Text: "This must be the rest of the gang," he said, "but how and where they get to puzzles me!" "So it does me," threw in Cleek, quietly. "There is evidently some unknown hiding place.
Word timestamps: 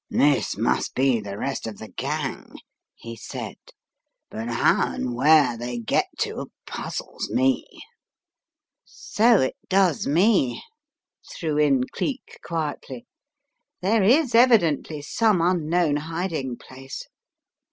"This 0.09 0.57
must 0.57 0.95
be 0.95 1.19
the 1.19 1.37
rest 1.37 1.67
of 1.67 1.77
the 1.77 1.89
gang," 1.89 2.55
he 2.95 3.15
said, 3.15 3.57
"but 4.31 4.47
how 4.49 4.91
and 4.95 5.13
where 5.13 5.55
they 5.55 5.77
get 5.77 6.07
to 6.21 6.51
puzzles 6.65 7.29
me!" 7.29 7.67
"So 8.83 9.41
it 9.41 9.57
does 9.69 10.07
me," 10.07 10.63
threw 11.37 11.59
in 11.59 11.83
Cleek, 11.89 12.39
quietly. 12.43 13.05
"There 13.83 14.01
is 14.01 14.33
evidently 14.33 15.03
some 15.03 15.39
unknown 15.39 15.97
hiding 15.97 16.57
place. 16.57 17.03